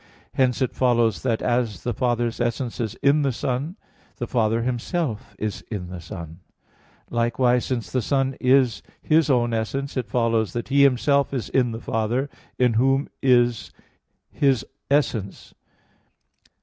[0.33, 3.75] Hence it follows that as the Father's essence is in the Son,
[4.15, 6.39] the Father Himself is in the Son;
[7.11, 11.69] likewise, since the Son is His own essence, it follows that He Himself is in
[11.71, 13.69] the Father in Whom is
[14.31, 15.53] His essence.